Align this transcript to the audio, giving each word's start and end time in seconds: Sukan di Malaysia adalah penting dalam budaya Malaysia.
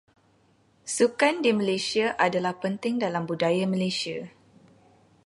Sukan 0.95 1.35
di 1.45 1.51
Malaysia 1.59 2.05
adalah 2.27 2.53
penting 2.63 2.95
dalam 3.05 3.23
budaya 3.29 3.65
Malaysia. 3.73 4.17